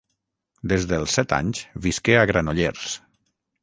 Des 0.71 0.87
dels 0.93 1.19
set 1.21 1.37
anys 1.39 1.63
visqué 1.87 2.19
a 2.19 2.27
Granollers. 2.35 3.01